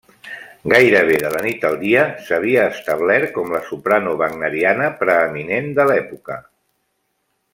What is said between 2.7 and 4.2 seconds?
establert com la soprano